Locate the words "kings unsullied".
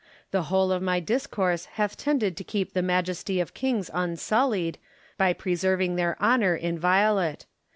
3.53-4.79